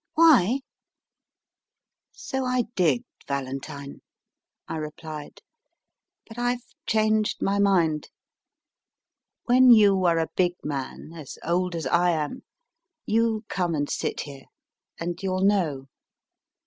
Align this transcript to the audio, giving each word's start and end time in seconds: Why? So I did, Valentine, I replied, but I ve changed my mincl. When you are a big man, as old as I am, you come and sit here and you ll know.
Why? 0.15 0.61
So 2.11 2.43
I 2.43 2.63
did, 2.75 3.03
Valentine, 3.27 4.01
I 4.67 4.77
replied, 4.77 5.43
but 6.27 6.39
I 6.39 6.55
ve 6.55 6.61
changed 6.87 7.39
my 7.39 7.59
mincl. 7.59 8.05
When 9.43 9.69
you 9.69 10.03
are 10.05 10.17
a 10.17 10.31
big 10.35 10.53
man, 10.63 11.13
as 11.13 11.37
old 11.45 11.75
as 11.75 11.85
I 11.85 12.09
am, 12.13 12.41
you 13.05 13.45
come 13.47 13.75
and 13.75 13.87
sit 13.87 14.21
here 14.21 14.45
and 14.99 15.21
you 15.21 15.35
ll 15.35 15.41
know. 15.45 15.85